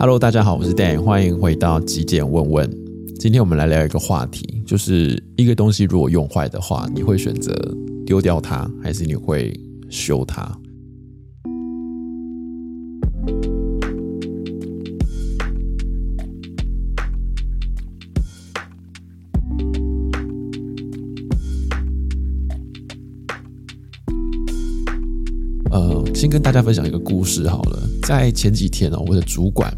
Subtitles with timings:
[0.00, 2.70] Hello，大家好，我是 Dan，欢迎回到极简问问。
[3.18, 7.52] 今天我们来聊一个话题，就是一个东西如果用坏的话，你会选择
[8.06, 9.52] 丢掉它，还是你会
[9.90, 10.56] 修它？
[25.72, 27.82] 呃，先跟大家分享一个故事好了。
[28.04, 29.70] 在前几天哦，我的主管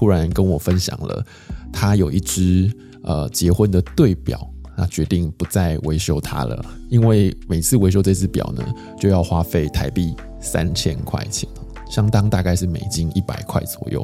[0.00, 1.22] 突然跟我分享了，
[1.70, 2.72] 他有一只
[3.02, 4.40] 呃结婚的对表，
[4.74, 8.64] 那决定不再维修它了，因为每次维修这只表呢，
[8.98, 11.46] 就要花费台币三千块钱，
[11.90, 14.02] 相当大概是美金一百块左右。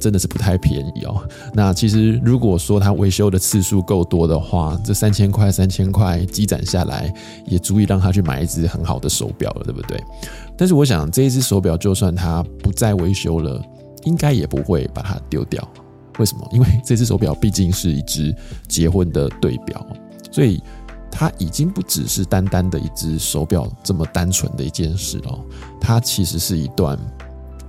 [0.00, 1.26] 真的是不太便宜哦。
[1.54, 7.14] 那其实如果说他维修的次数够多的话，这三千块、三千块积攒下来，
[7.46, 9.98] 也足以让他去买一只很好的手表了，对不对？
[10.58, 13.62] 但是我想，这一只手表就算它不再维修了，
[14.04, 15.66] 应该也不会把它丢掉。
[16.18, 16.48] 为什么？
[16.52, 18.34] 因为这只手表毕竟是一只
[18.68, 19.84] 结婚的对表，
[20.30, 20.62] 所以
[21.10, 25.40] 它已经不只是单单的一只手表这么单纯的一件事哦，
[25.80, 26.96] 它其实是一段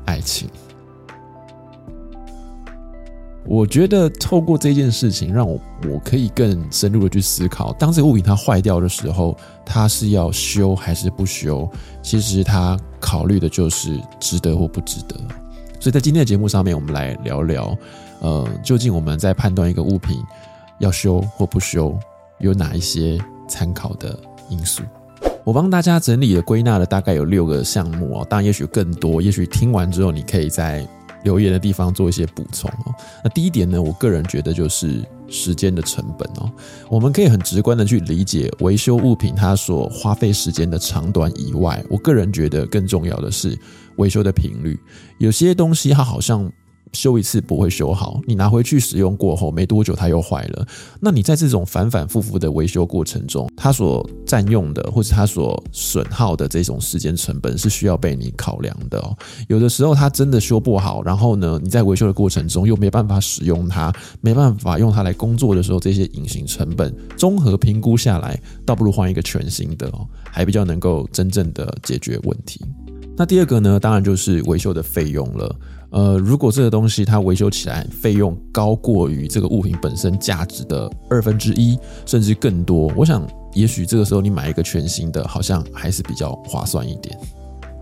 [0.06, 0.48] 爱情。
[3.48, 11.68] 我觉得透过这件事情，让我我可以更深入的去思考，当这个物品它坏掉的时候，它是要修还是不修？
[12.02, 15.16] 其实它考虑的就是值得或不值得。
[15.80, 17.78] 所以在今天的节目上面，我们来聊聊，
[18.20, 20.18] 呃，究竟我们在判断一个物品
[20.80, 21.98] 要修或不修，
[22.40, 23.18] 有哪一些
[23.48, 24.18] 参考的
[24.50, 24.84] 因素？
[25.44, 30.88] 我帮大家整理了归纳了大概有六个项目哦，当然也许更多，也许听完之后你可以在。
[31.24, 32.94] 留言的地方做一些补充哦。
[33.24, 36.52] 那第一点呢，我个人觉得就是时间的成本哦。
[36.90, 43.58] 我们可以很直观的去理解维修物品它所花费时间的长短以外，我个人觉得更重要的是
[43.98, 44.80] 维修的频率。
[45.18, 46.52] 有些东西它好像。
[46.96, 50.66] 修一次不会修好，你拿回去使用过后没多久它又坏了。
[51.00, 59.16] 那你在这种反反复复的维修过程中，它所占用的或者它所损耗的这种时间成本是需要被你考量的哦。
[59.50, 72.64] 有的时候它真的修不好，然后呢，你在维修的过程中又没办法使用它，没办法用它来工作的时候，这些隐形成本综合评估下来，倒不如换一个全新的哦，还比较能够真正的解决问题。
[73.18, 75.56] 那第二个呢，当然就是维修的费用了。
[75.96, 87.18] 呃，如果这个东西它维修起来费用高过于这个物品本身价值的二分之一，甚至更多，我想也许这个时候你买一个全新的，好像还是比较划算一点。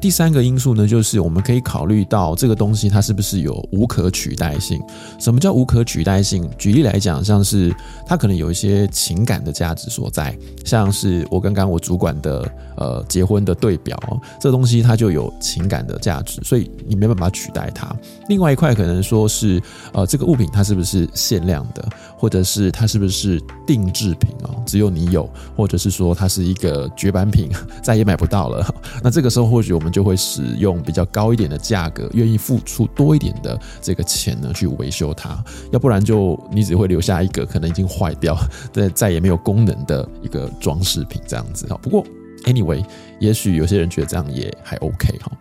[0.03, 4.77] 第三个因素呢，就是我们可以考虑到这个东西它是不是有无可取代性。
[5.17, 6.45] 什么叫无可取代性？
[6.57, 7.73] 举例来讲，像是
[8.05, 13.97] 它可能有一些情感的价值所在，像是我刚刚我主管的呃结婚的对表，
[14.41, 17.89] 这东西它就有情感的价值，所以你没办法取代它。
[18.27, 21.87] 另外一块可能说是呃这个物品它是不是限量的，
[22.23, 27.49] 或者是它是不是定制品哦，只有你有，或者是说它是一个绝版品，
[27.83, 28.75] 再也买不到了。
[29.03, 29.93] 那这个时候或许我们。
[29.93, 35.37] 就会使用比较高一点的价格，愿意付出多一点的这个钱呢，去维修它。
[35.71, 38.35] 要不然就你只会留下一个可能已经坏掉、
[38.73, 41.77] 再再也没有功能的一个装饰品这样子哈。
[41.79, 42.03] 不过
[42.43, 42.83] anyway，
[43.19, 45.31] 也许有些人觉得这样也还 OK 哈。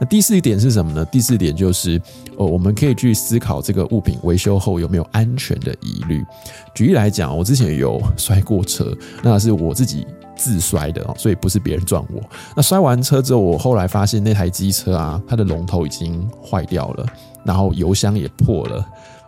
[0.00, 1.04] 那第四点是什么呢？
[1.06, 2.00] 第四点就是
[2.36, 6.24] 哦，我们可以去思考这个物品维修后有没有安全的疑虑。
[6.74, 10.06] 举例来讲，我之前有摔过车，那是我自己。
[10.36, 12.20] 自摔的，所以不是别人撞我。
[12.56, 17.06] 那摔完车之后，我后来发现那台机车啊，它的龙头已经坏掉了，
[17.44, 18.84] 然后油箱也破了。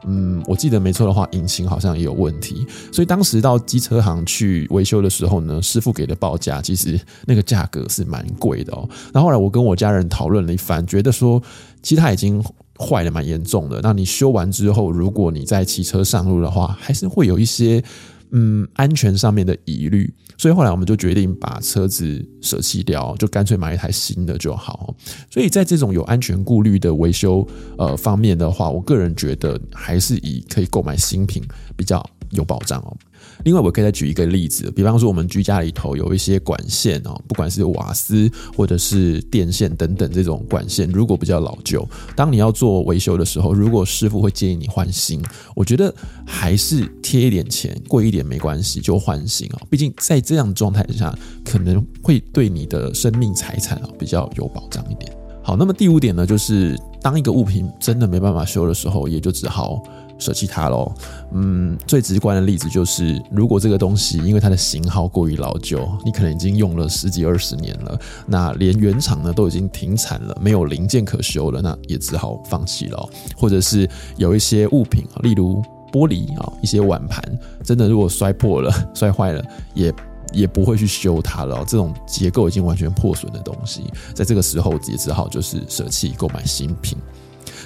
[0.06, 2.66] 嗯，我记得没错的话，引擎好像也有问题。
[2.92, 8.88] 所以当时到机车行去维修的时候呢，师傅给的报价其实那个价格是蛮贵的哦。
[9.12, 11.42] 那后来我跟我家人讨论了一番，觉得说
[11.82, 12.42] 其实它已经
[12.78, 13.80] 坏的蛮严重的。
[13.82, 17.82] 那你修完之后，如果你在骑车上路的话，还是会有一些。
[18.32, 24.94] 嗯，安全上面的疑虑，所以后来我们就决定把车子舍弃掉，就干脆买一台新的就好。
[25.30, 27.46] 所以在这种有安全顾虑的维修
[27.78, 31.42] 呃方面的话，我个人觉得还是以可以购买新品
[31.76, 32.96] 比较有保障哦。
[33.44, 45.22] 另外，我可以再举一个例子，比方说我们居家里头有一些管线哦，不管是瓦斯或者是电线等等这种管线，如果比较老旧，当你要做维修的时候，如果师傅会建议你换新，
[45.54, 45.92] 我觉得
[46.24, 49.60] 还是贴一点钱，贵一点没关系，就换新哦。
[49.68, 55.10] 毕竟在这样状态下，可能会对你的生命财产啊比较有保障一点。
[55.42, 59.82] 好，那么第五点呢，就是当一个物品真的没办法修的时候，也就只好
[60.18, 60.92] 舍弃它喽。
[61.32, 73.08] 嗯，最直观的例子就是，如果这个东西因为它的型号过于老旧，你可能已经用了十几二十年了，那连原厂呢都已经停产了，没有零件可修了，那也只好放弃了。
[73.36, 77.22] 或者是有一些物品，例如玻璃啊，一些碗盘，
[77.64, 79.94] 真的如果摔破了、 摔坏了，也
[80.32, 81.64] 也不会去修它了。
[81.66, 83.84] 这种结构已经完全破损的东西，
[84.14, 86.96] 在这个时候也只好就是舍弃购买新品。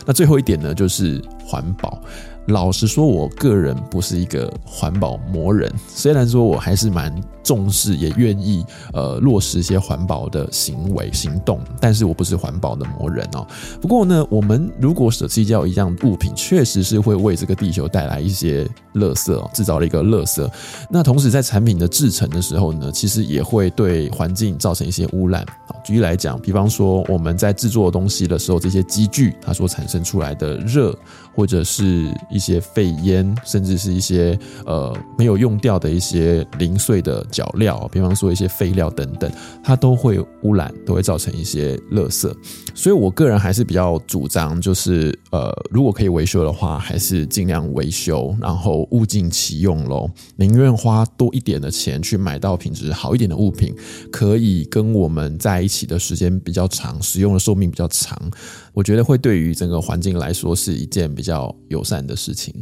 [0.06, 2.00] 那最后一点呢，就是环保。
[2.46, 7.14] 老实说，我个人不是一个环保魔人，虽然说我还是蛮
[7.44, 13.46] 重视，也愿意呃落实一些环保的行为行动，但是我不是环保的魔人哦。
[13.80, 18.64] 不过呢，我们如果舍弃掉一样物品，确实是会为这个地球带来一些
[18.94, 20.50] 垃圾哦，制造了一个垃圾。
[20.88, 25.76] 那同时在产品的制成的时候呢，其实也会对环境造成一些污染啊。
[25.84, 30.96] 举例来讲，比方说我们在制作东西的时候，这些机具它所产生出来的热，
[31.40, 39.32] 或者是一些废烟，甚至是一些呃没有用掉的一些零碎的脚料，比方说一些废料等等，
[39.64, 42.30] 它都会污染，都会造成一些垃圾。
[42.74, 50.10] 所以我个人还是比较主张，就是呃，如果可以维修的话，还是尽量维修，然后物尽其用咯。
[50.36, 53.74] 宁愿花多一点的钱去买到品质好一点的物品，
[54.12, 58.30] 可以跟我们在一起的时间比较长，使用的寿命比较长。
[58.72, 61.29] 我觉得会对于整个环境来说是一件比较
[61.68, 62.54] 友善的事情。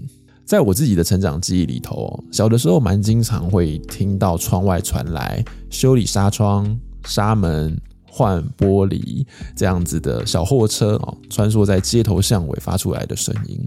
[0.44, 6.74] 在我自己的成长记忆里头，小的时候蛮经常会听到窗外传来修理纱窗、
[7.04, 7.78] 纱门、
[8.10, 13.60] 换玻璃这样子的小货车哦，穿梭在街头巷尾发出来的声音。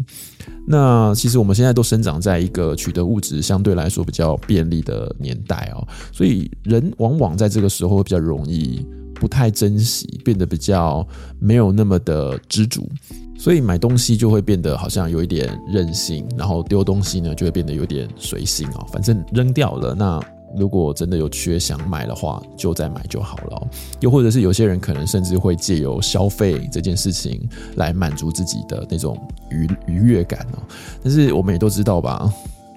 [0.68, 8.84] 那其实我们现在都生长在一个取得物质相对来说比较便利的年代哦，所以人往往在这个时候会比较容易
[9.22, 11.08] 不太珍惜，变得比较
[11.38, 12.90] 没有那么的知足。
[13.38, 19.94] 所以买东西就会变得好像有一点任性，然后丢东西呢就会变得有点随性哦，反正扔掉了。
[19.94, 20.20] 那
[20.58, 23.68] 如果真的有缺想买的话，就再买就好了。
[24.00, 29.16] 又或者是有些人可能甚至会借由消费这件事情来满足自己的那种
[29.52, 30.60] 愉愉悦感哦。
[31.04, 32.28] 但是我们也都知道吧，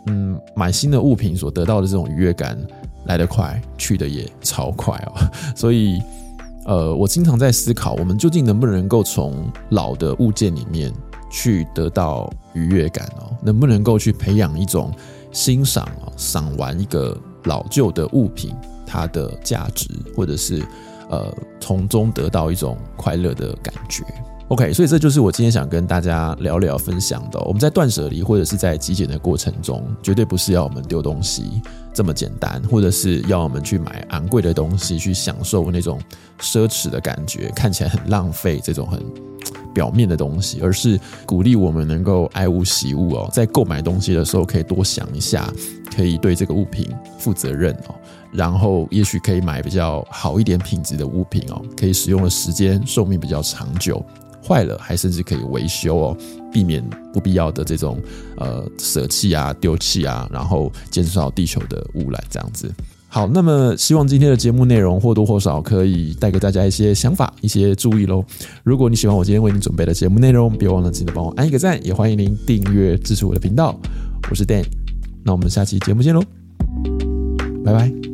[0.08, 2.58] 嗯，买新的物品所得到的这种愉悦感
[3.06, 5.20] 来得快，去得也超快哦。
[5.56, 6.02] 所以。
[6.64, 10.92] 呃，我经常在思考，我们究竟能不能够从老的物件里面
[11.30, 13.36] 去得到愉悦感哦？
[13.42, 14.90] 能不能够去培养一种
[15.30, 18.54] 欣赏哦，赏玩一个老旧的物品
[18.86, 20.64] 它的价值，或者是
[21.10, 21.30] 呃
[21.60, 24.02] 从中得到一种快乐的感觉
[24.48, 27.40] ？OK，所以这就是我今天想跟大家聊聊分享的。
[27.40, 31.62] 我们在断舍离或者是在极简的过程中，绝对不是要我们丢东西。
[31.94, 36.00] 这么简单，或者是要我们去买昂贵的东西，去享受那种
[36.40, 39.00] 奢侈的感觉，看起来很浪费这种很
[39.72, 45.48] 表面的东西，而是鼓励我们能够爱物惜物哦，在购买东西的时候可以多想一下，
[45.94, 47.94] 可以对这个物品负责任哦，
[48.32, 54.04] 然后也许可以买比较好一点品质的物品哦，可以使用的时间寿命比较长久。
[54.46, 56.16] 坏了还甚至可以维修哦，
[56.52, 57.98] 避免不必要的这种
[58.36, 62.70] 呃舍弃啊、丢弃啊，然后减少地球的污染这样子。
[63.08, 68.24] 好，那么希望今天的节目内容或多或少可以带给大家一些想法、一些注意喽。
[68.64, 73.78] 如果你喜欢我今天为你准备的节目内容，别忘了记得帮我按一个赞，也欢迎您订阅支持我的频道。
[74.28, 74.64] 我是 Dan，
[75.22, 76.22] 那我们下期节目见喽，
[77.64, 78.13] 拜拜。